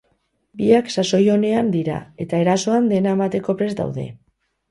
Biak 0.59 0.87
sasoi 0.93 1.19
onean 1.33 1.67
dira 1.75 1.99
eta 2.25 2.41
erasoan 2.45 2.89
dena 2.95 3.13
emateko 3.17 3.57
prest 3.61 3.83
daude. 3.85 4.07